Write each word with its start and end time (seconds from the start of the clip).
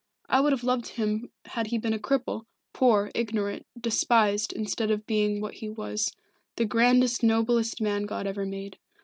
I 0.27 0.41
would 0.41 0.51
have 0.51 0.63
loved 0.63 0.87
him 0.87 1.29
had 1.45 1.67
he 1.67 1.77
been 1.77 1.93
a 1.93 1.99
cripple, 1.99 2.47
poor, 2.73 3.11
ignorant, 3.13 3.67
despised, 3.79 4.51
instead 4.51 4.89
of 4.89 5.05
being 5.05 5.41
what 5.41 5.53
he 5.61 5.69
was 5.69 6.15
the 6.55 6.65
grandest, 6.65 7.21
noblest 7.21 7.79
man 7.79 8.07
God 8.07 8.25
ever 8.25 8.43
made. 8.47 8.79